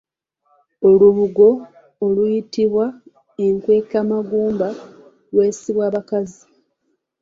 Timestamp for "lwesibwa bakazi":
5.31-6.43